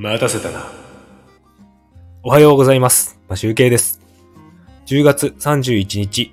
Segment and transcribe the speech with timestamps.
[0.00, 0.64] 待たせたな。
[2.22, 3.18] おはようございます。
[3.26, 4.00] まあ、集計です。
[4.86, 6.32] 10月31日、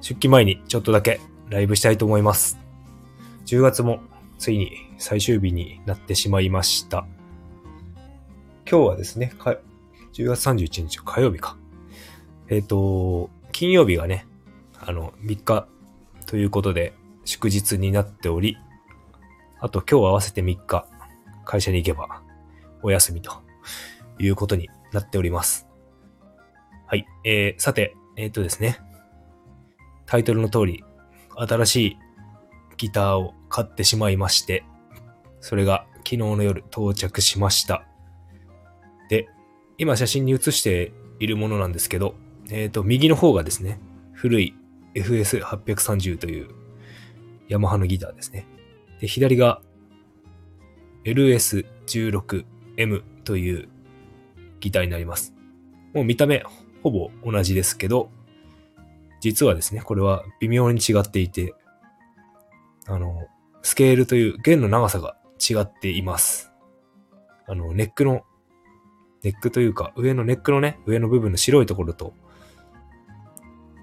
[0.00, 1.18] 出勤前にちょっとだけ
[1.50, 2.56] ライブしたいと思います。
[3.46, 3.98] 10月も
[4.38, 7.08] ついに最終日になってしまいました。
[8.70, 9.56] 今日はですね、か
[10.12, 11.56] 10月31日火曜日か。
[12.50, 14.28] えっ、と、金曜日がね、
[14.78, 15.66] あの、3日
[16.26, 16.92] ということで
[17.24, 18.58] 祝日になっており、
[19.58, 20.86] あと今日合わせて3日、
[21.44, 22.27] 会社に行けば
[22.82, 23.42] お休みと
[24.18, 25.68] いうことになっております。
[26.86, 27.06] はい。
[27.24, 28.78] えー、さて、えっ、とですね。
[30.06, 30.84] タイトルの通り、
[31.36, 31.98] 新しい
[32.78, 34.64] ギターを買ってしまいまして、
[35.40, 37.84] それが昨日の夜到着しました。
[39.10, 39.28] で、
[39.76, 42.14] 今写真に写しているものなんですけど、
[42.50, 43.78] えっ、と、右の方がですね、
[44.12, 44.54] 古い
[44.94, 46.48] FS830 という
[47.48, 48.46] ヤマハのギターですね。
[49.00, 49.60] で、左が
[51.04, 52.44] LS16
[52.78, 53.68] M という
[54.60, 55.34] ギターになります。
[55.92, 56.44] もう見た目
[56.82, 58.10] ほぼ同じですけど、
[59.20, 61.54] 実はですね、これは微妙に違っていて、
[62.86, 63.26] あの、
[63.62, 66.52] スケールという弦の長さが違っています。
[67.46, 68.22] あの、ネックの、
[69.22, 72.14] ネックというか、上のネックのね、上の部分の白いところと、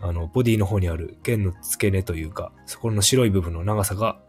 [0.00, 4.20] あの、ボディの方にある弦の付け根というか、そこの白い部分の長さが、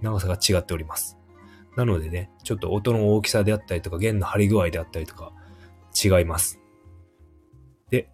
[0.00, 1.17] 長さが違っております。
[1.78, 5.30] なのでね、ちょっと音の大きさであったりとか、弦の張り具合であったりとか、
[5.94, 6.58] 違います。
[7.88, 8.08] で、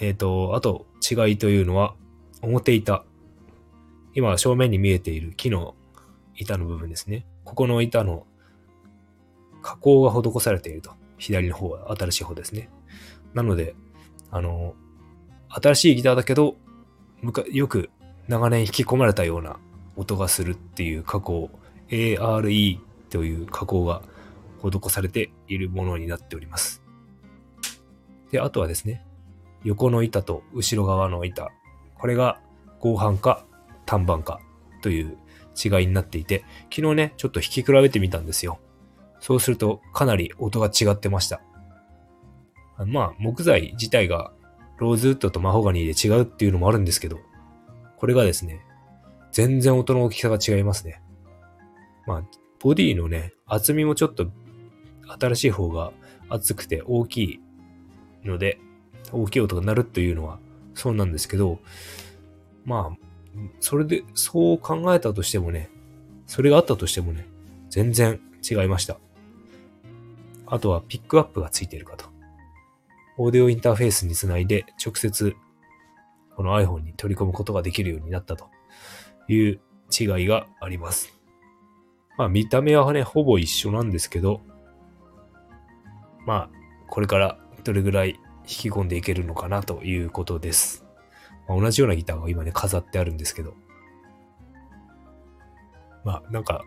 [0.00, 1.94] えっ、と、あと違いというのは、
[2.42, 3.06] 表板。
[4.12, 5.74] 今正面に見えている木の
[6.36, 7.24] 板の部分ですね。
[7.44, 8.26] ここの板の
[9.62, 10.92] 加工が施されていると。
[11.16, 12.68] 左の方は新しい方ですね。
[13.32, 13.74] なので、
[14.30, 14.74] あの、
[15.48, 16.56] 新しいギターだけど、
[17.50, 17.88] よく
[18.28, 19.56] 長年引き込まれたような
[19.96, 21.48] 音がするっていう加工、
[21.90, 22.78] ARE
[23.10, 24.02] という加工が
[24.62, 26.82] 施されているものになっております。
[28.30, 29.04] で、あとはですね、
[29.62, 31.50] 横の板と後ろ側の板、
[31.98, 32.40] これが
[32.80, 33.44] 合板か
[33.86, 34.40] 単板か
[34.82, 35.16] という
[35.54, 38.58] 違いになっていて、昨日ね、ちょっと弾き比べてみたんですよ。
[39.20, 41.40] そうするとかなり音が違ってました。
[42.76, 44.32] あまあ、木材自体が
[44.78, 47.20] ローズウッドとマホガニーで違うっていうのもあるんですけど、
[47.96, 48.60] これがですね、
[49.32, 51.00] 全然音の大きさが違いますね。
[52.06, 52.22] まあ、
[52.60, 54.26] ボディのね、厚みもちょっと
[55.20, 55.92] 新しい方が
[56.28, 57.40] 厚くて大きい
[58.24, 58.58] ので、
[59.12, 60.38] 大きい音が鳴るというのは
[60.74, 61.58] そうなんですけど、
[62.64, 63.06] まあ、
[63.60, 65.70] それで、そう考えたとしてもね、
[66.26, 67.26] それがあったとしてもね、
[67.68, 68.98] 全然違いました。
[70.46, 72.06] あとはピックアップがついているかと。
[73.16, 75.36] オーディオインターフェースにつないで直接
[76.34, 78.48] この iPhone に取り込むことができるようになったと
[79.28, 79.60] いう
[79.90, 81.13] 違いがあります。
[82.16, 84.40] まあ見た目はね、ほぼ一緒なんですけど、
[86.26, 86.50] まあ
[86.88, 90.84] これからどれぐらい引き込んでいけるのかなということです。
[91.48, 93.54] まあ、同じようなギターが今ね、飾ってあるんですけど。
[96.04, 96.64] まあなんか、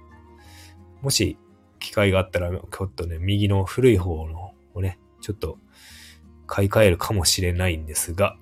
[1.02, 1.38] もし
[1.79, 5.59] 機会があったら、ちょっとね、右の古い方のをね、ちょっと
[6.47, 8.38] 買い替えるかもしれないんですが、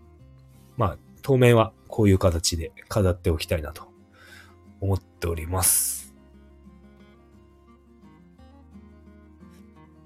[0.78, 3.90] まあ、当面はこういう形で飾っておきたいなと
[4.80, 6.05] 思っております。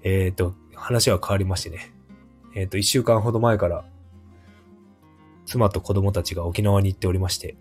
[0.02, 1.92] えっ、ー、と、話は変わりましてね。
[2.54, 3.84] えっ、ー、と、一週間ほど前から、
[5.46, 7.56] 妻と子供たちが沖縄に行っておりまして、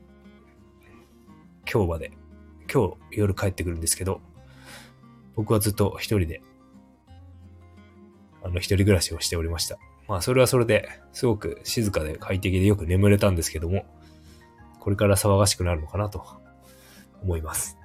[1.72, 2.12] 今日まで、
[2.72, 4.22] 今日夜帰ってくるんですけど、
[5.36, 6.42] 僕はずっと一人で、
[8.44, 9.78] あの、一人暮らしをしておりました。
[10.08, 13.86] まあ、それはそれで、すごく静かで快適でよく眠れたんですけども、
[14.80, 16.26] これから騒がしくなるのかなと
[17.22, 17.78] 思います。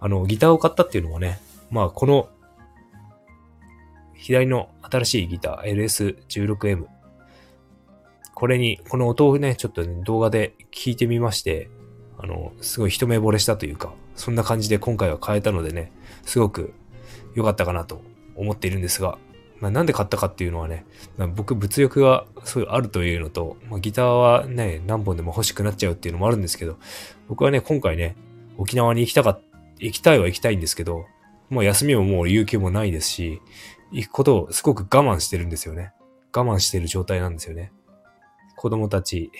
[0.00, 1.38] あの、ギターを買ったっていうのはね、
[1.72, 2.28] まあ、この、
[4.14, 6.84] 左の新しいギター LS16M。
[8.34, 11.70] これに、この音をね、ちょっと、ね、動画で聞いてみまして、
[12.18, 15.90] あの、すごい一目惚れしたというか、そんな感じで今回は変えたのでね、
[16.24, 16.74] すごく
[17.34, 18.02] 良かったかなと
[18.36, 19.18] 思っているんですが、
[19.58, 20.84] まあ、なんで買ったかっていうのはね、
[21.16, 26.76] まあ、僕物欲がそういうあるというのと、まあ、ギターはね、何本でも欲しくなっちゃうっていうのもあるんですけど、
[27.28, 28.14] 僕はね、今回ね、
[28.58, 29.40] 沖縄に行きたか、
[29.78, 31.06] 行きたいは行きたいんですけど、
[31.52, 33.42] もう休みももう有給もないですし、
[33.90, 35.92] 行くことをすごく我慢してるんですよね。
[36.34, 37.72] 我慢してる状態なんですよね。
[38.56, 39.30] 子供たち、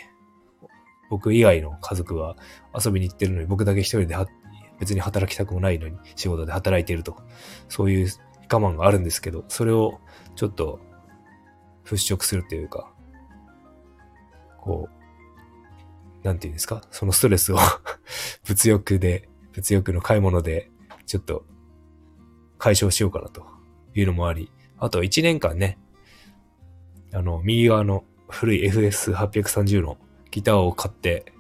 [1.09, 2.37] 僕以外の家族は
[2.79, 4.15] 遊びに行ってるのに僕だけ一人で
[4.79, 7.17] 別に働きたくもないのに仕事で働いていると。
[7.71, 8.09] そういう
[8.53, 9.99] 我慢があるんですけど、それを
[10.37, 10.81] ちょっと
[11.87, 12.93] 払拭するというか、
[14.59, 14.91] こ
[16.23, 16.83] う、なんていうんですか？
[16.91, 17.59] そのストレスを
[18.45, 20.71] 物欲で、物欲の買い物で、
[21.07, 21.47] ちょっと
[22.63, 23.45] 解消しようかなと
[23.93, 24.49] いうのもあり、
[24.79, 25.79] あと1年間ね、
[27.13, 29.99] あの、右側の古い FS830 の
[30.31, 31.33] ギターを買って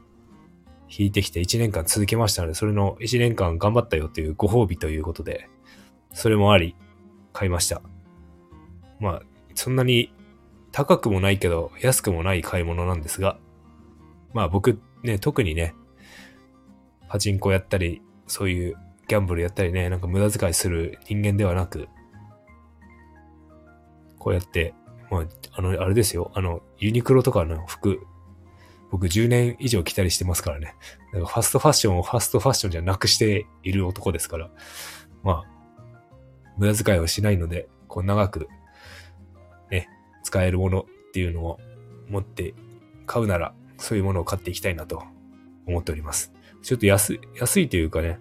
[0.90, 5.48] 弾いてきて1年間続けましたので、それの1年間頑張ったよというご褒美ということで、
[6.12, 6.74] それもあり、
[7.32, 7.82] 買いました。
[8.98, 9.22] まあ、
[9.54, 10.12] そんなに
[10.72, 13.38] 高くもないけど安くもない買い物なんですが、
[14.34, 15.76] まあ僕ね、特にね、
[17.08, 18.76] パチンコやったり、そういう
[19.12, 21.86] ギャンブルやったりね、なんか無駄遣いする人間ではなく、
[24.18, 24.72] こうやって、
[25.10, 28.06] まあ、あの、あれですよ、あの、ユニクロとかの服、
[28.90, 30.74] 僕10年以上着たりしてますからね。
[31.12, 34.50] だからファストファッションをファストファッションじゃなくしている男ですから、
[35.22, 35.92] まあ、
[36.56, 38.48] 無駄遣いをしないので、こう長く、
[39.70, 39.90] ね、
[40.22, 41.58] 使えるものっていうのを
[42.08, 42.54] 持って
[43.04, 45.02] 買うなら、そういうものを買っていきたいなと
[45.66, 46.32] 思っております。
[46.62, 48.18] ちょっと安、安いというかね、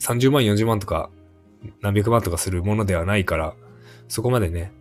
[0.00, 1.10] 30万、40万とか、
[1.80, 3.54] 何百万とかするものではないから、
[4.08, 4.72] そこまでね、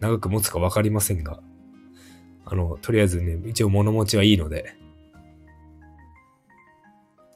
[0.00, 1.40] 長く持つかわかりませんが、
[2.44, 4.74] あの、とりあえずね、一応物持ちはいいので、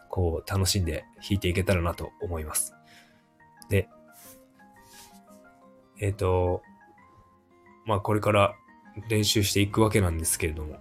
[0.08, 2.74] こう、楽しんで弾いていけたらなと思います。
[3.68, 3.88] で、
[6.00, 6.62] えっ、ー、と、
[7.84, 8.54] まあこれから
[9.08, 10.76] 練習していくわけなんですけれども、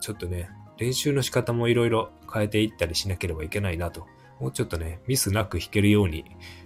[0.00, 4.06] ちょっとね、練習の仕方もいろいろ変えていったりしなければいけないなと。
[4.40, 6.24] もうちょっとね、ミスなく弾けるように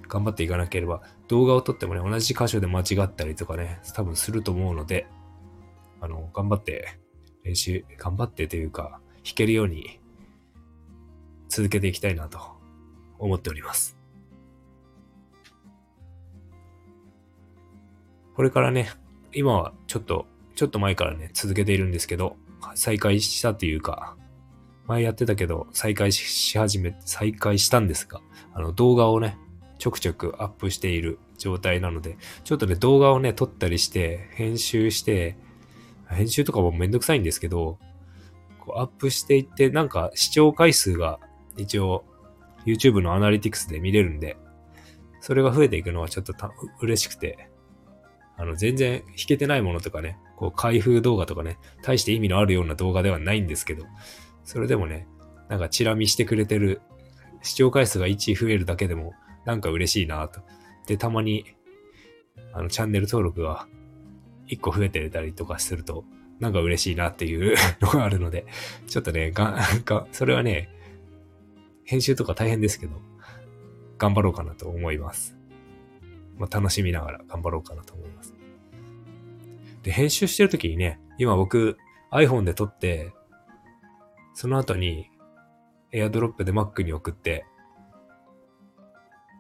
[0.08, 5.06] 頑張っていかなければ、動画を撮ってもね、同じ箇所で間違ったりとかね、多分すると思うので、
[6.00, 6.98] あの、頑張って
[7.44, 10.00] 練習、頑張ってというか、弾けるように
[11.48, 12.40] 続けていきたいなと
[13.18, 13.96] 思っております。
[18.34, 18.90] これからね、
[19.32, 22.36] 今はちょっと、ちょっと前からね、続けているんですけど、
[22.74, 24.16] 再開したというか、
[24.90, 28.20] 前やってたけど、再開し始め、再開したんですが、
[28.52, 29.38] あの動画をね、
[29.78, 35.36] ちょくちょくアップしている状態なので、ちょっとね、動画をね、撮ったりして、編集して、
[36.08, 37.78] 編集とかもめんどくさいんですけど、
[38.58, 41.20] こうアップしていって、なんか視聴回数が
[41.56, 42.04] 一応
[42.66, 44.36] YouTube のアナリティクスで見れるんで、
[45.20, 46.34] それが増えていくのはちょっと
[46.80, 47.48] 嬉しくて、
[48.36, 53.84] あの、全然弾けてないものとかね、こう、開封動画とかね、大して意味のあるような動画ではないんですけど、
[54.44, 55.06] それでもね、
[55.48, 56.80] なんかチラ見してくれてる、
[57.42, 59.14] 視聴回数が1増えるだけでも、
[59.44, 60.40] なんか嬉しいなと。
[60.86, 61.44] で、たまに、
[62.52, 63.66] あの、チャンネル登録が
[64.48, 66.04] 1個増えてたりとかすると、
[66.38, 68.46] なんか嬉しいなっていう のがあるので、
[68.86, 70.68] ちょっとね、が、が、それはね、
[71.84, 73.00] 編集とか大変ですけど、
[73.98, 75.36] 頑張ろうかなと思います。
[76.38, 78.34] まあ、楽しみながら頑張ろうかなと思います。
[79.82, 81.76] で、編集してる時にね、今僕
[82.10, 83.12] iPhone で撮って、
[84.34, 85.10] その後に
[85.92, 87.44] AirDrop で Mac に送って、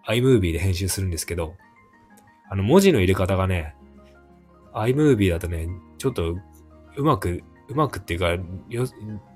[0.08, 1.54] iMovie で編集するんですけど、
[2.48, 3.74] あの文字の入れ方がね、
[4.72, 6.36] iMovie だとね、ちょっと
[6.96, 8.30] うまく、うまくっていうか、
[8.68, 8.86] よ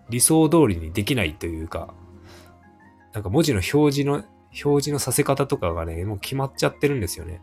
[0.08, 1.94] 理想通りにできないというか、
[3.12, 4.24] なんか文字の表示の、
[4.64, 7.40] 表示のさせ方とかがね、もう決まっちゃってるんですよね。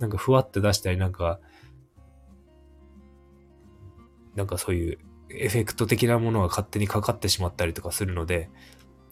[0.00, 1.40] なんかふわって出したり、なんか、
[4.34, 4.98] なんかそういう
[5.30, 8.50] エフェクト的なものが勝手にかかってしまったりとかするので、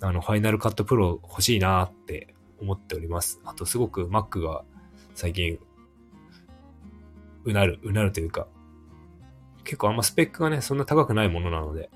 [0.00, 3.40] あの、ファイナルカットプロ欲しいなって思っております。
[3.44, 4.64] あとすごく Mac が
[5.14, 5.58] 最近、
[7.44, 8.46] うなる、うなるというか、
[9.64, 11.90] 結構あんまスペックがね、そんな高くないものなので、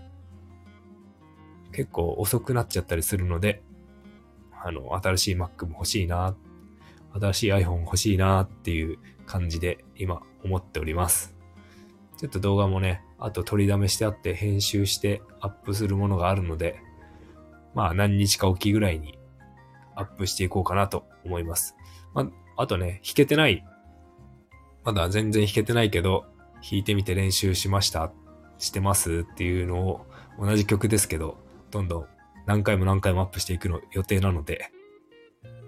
[1.73, 3.63] 結構遅くなっちゃったりするので、
[4.53, 6.37] あの、新しい Mac も欲しいな
[7.21, 11.35] 新しい iPhone 欲しいなっていう感じで今思っております。
[12.17, 16.81] ちょっと動画もね、あと取りだめしてあって編集してアップするものがあるので、
[17.75, 19.19] まあ何日かおきぐらいに
[19.95, 21.75] アップしていこうかなと思います。
[22.15, 23.65] まあ、あとね、弾けてない、
[24.85, 26.27] まだ全然弾けてないけど、
[26.63, 28.13] 弾いてみて練習しました、
[28.59, 30.07] してますっていうのを
[30.39, 31.39] 同じ曲ですけど、
[31.71, 32.07] どんどん
[32.47, 34.71] 何回も何回もアップしていくの予定なので、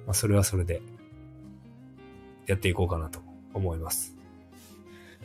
[0.06, 0.82] まあそれはそれで
[2.46, 3.20] やっていこうかなと
[3.54, 4.16] 思います。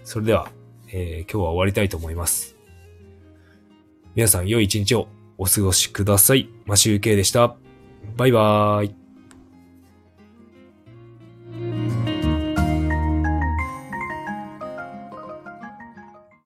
[0.03, 0.50] それでは、
[0.94, 2.56] えー、今日は終わりたいと思います。
[4.16, 5.08] 皆さん良い一日を
[5.40, 6.48] お過ごしください。
[6.66, 7.56] マシュウケイでした。
[8.16, 9.02] バイバーイ。